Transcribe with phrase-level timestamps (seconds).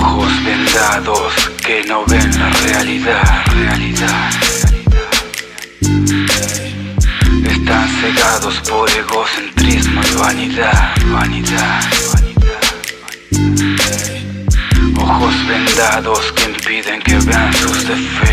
[0.00, 1.32] Ojos vendados
[1.64, 4.30] que no ven la realidad, realidad,
[7.44, 11.80] Están cegados por egocentrismo y vanidad, vanidad,
[14.98, 18.29] Ojos vendados que impiden que vean sus defectos,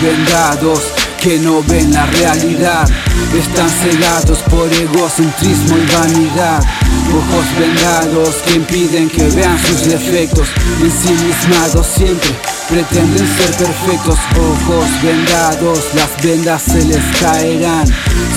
[0.00, 0.80] vendados
[1.20, 2.88] que no ven la realidad.
[3.36, 6.62] Están cegados por egocentrismo y vanidad.
[7.12, 10.48] Ojos vendados que impiden que vean sus defectos.
[10.80, 12.30] Ensimismados siempre
[12.68, 14.18] pretenden ser perfectos.
[14.36, 17.86] Ojos vendados, las vendas se les caerán.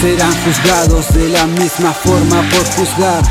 [0.02, 3.24] Serán juzgados de la misma forma por juzgar.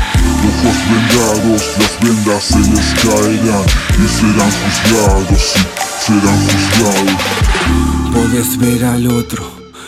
[0.49, 3.65] Ojos vendados, las vendas se les caerán.
[3.99, 5.59] Y serán juzgados, sí,
[6.05, 9.43] serán juzgados Puedes ver al otro,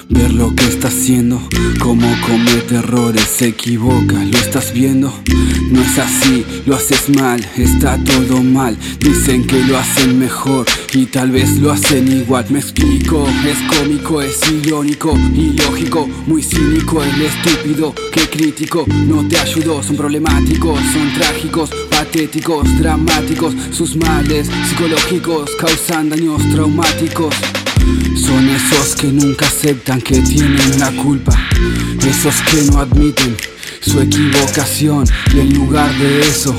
[0.09, 1.39] ver lo que está haciendo,
[1.79, 5.13] cómo comete errores, se equivoca, lo estás viendo.
[5.71, 8.77] No es así, lo haces mal, está todo mal.
[8.99, 12.45] Dicen que lo hacen mejor y tal vez lo hacen igual.
[12.49, 19.37] Me explico, es cómico, es irónico, ilógico, muy cínico, el estúpido que crítico no te
[19.37, 19.83] ayudó.
[19.83, 23.55] Son problemáticos, son trágicos, patéticos, dramáticos.
[23.71, 27.33] Sus males psicológicos causan daños traumáticos.
[28.15, 31.37] Son esos que nunca aceptan que tienen la culpa,
[32.07, 33.35] esos que no admiten
[33.81, 36.55] su equivocación y en lugar de eso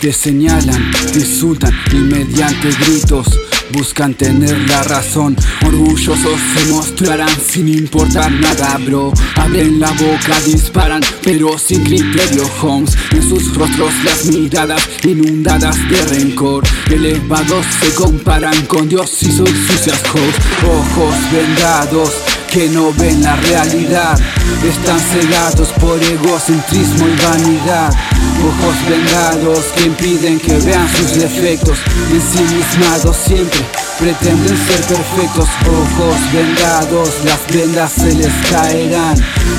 [0.00, 3.26] te señalan, te insultan y mediante gritos
[3.72, 5.36] buscan tener la razón.
[5.80, 9.12] Orgullosos se mostrarán sin importar nada, bro.
[9.36, 12.94] Abren la boca, disparan, pero sin criterio, homes.
[13.12, 16.64] En sus rostros las miradas inundadas de rencor.
[16.90, 20.34] Elevados se comparan con Dios y sus sucias hoes.
[20.68, 22.10] Ojos vendados
[22.50, 24.18] que no ven la realidad
[24.64, 27.94] Están cegados por egocentrismo y vanidad
[28.42, 31.78] Ojos vendados que impiden que vean sus defectos.
[32.10, 33.60] Ensimismados siempre
[33.98, 35.46] pretenden ser perfectos.
[35.66, 39.16] Ojos vendados, las vendas se les caerán.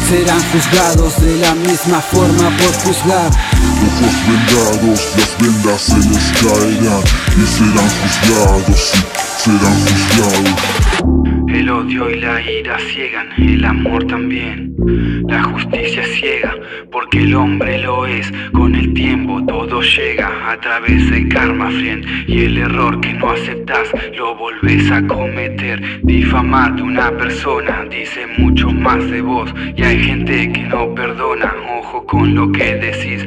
[0.10, 3.32] Serán juzgados de la misma forma por juzgar.
[3.88, 7.04] Ojos vendados, las vendas se les caerán.
[7.38, 9.04] Y serán juzgados, sí,
[9.38, 11.22] serán juzgados.
[11.48, 14.74] El odio y la ira ciegan, el amor también.
[16.12, 16.56] Ciega,
[16.92, 18.32] porque el hombre lo es.
[18.52, 22.06] Con el tiempo todo llega a través del karma, friend.
[22.28, 26.02] Y el error que no aceptas lo volves a cometer.
[26.04, 29.54] Difamar de una persona dice mucho más de vos.
[29.76, 33.26] Y hay gente que no perdona, ojo con lo que decís.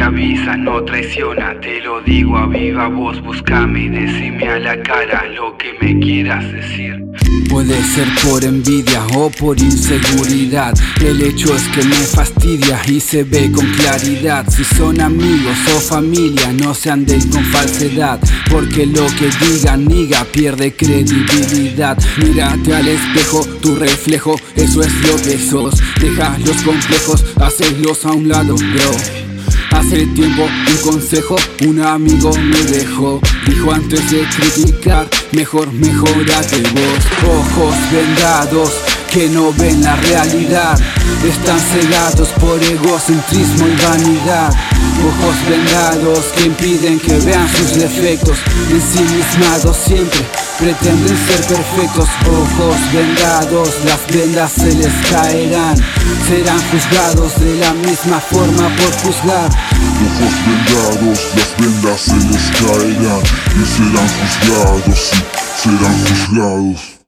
[0.00, 3.20] Avisa no traiciona, te lo digo a viva voz.
[3.22, 7.10] Búscame y decime a la cara lo que me quieras decir.
[7.48, 13.24] Puede ser por envidia o por inseguridad El hecho es que me fastidia y se
[13.24, 19.06] ve con claridad Si son amigos o familia no se anden con falsedad Porque lo
[19.06, 25.74] que digan niga pierde credibilidad Mírate al espejo, tu reflejo, eso es lo que sos
[26.00, 29.19] Deja los complejos, hacelos a un lado bro
[29.80, 31.36] Hace tiempo un consejo
[31.66, 33.18] un amigo me dejó.
[33.46, 37.04] Dijo antes de criticar, mejor mejorate vos.
[37.26, 40.78] Ojos vendados que no ven la realidad.
[41.24, 44.50] Están cegados por egocentrismo y vanidad.
[45.04, 48.38] Ojos vendados que impiden que vean sus defectos.
[48.70, 50.20] Ensimismados siempre
[50.58, 52.08] pretenden ser perfectos.
[52.26, 55.76] Ojos vendados, las vendas se les caerán.
[56.28, 59.50] Serán juzgados de la misma forma por juzgar.
[60.06, 63.22] Ojos vendados, las vendas se les caerán.
[63.56, 65.22] Y serán juzgados, sí,
[65.62, 66.99] serán juzgados